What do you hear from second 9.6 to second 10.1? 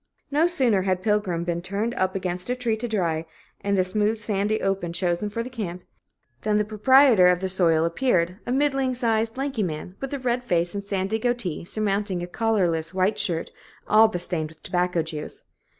man,